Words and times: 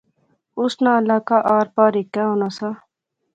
اس 0.59 0.73
ناں 0.83 0.97
علاقہ 1.01 1.37
آر 1.57 1.67
پار 1.75 1.91
ہیکے 1.97 2.21
ہونا 2.27 2.49
سا 2.57 2.69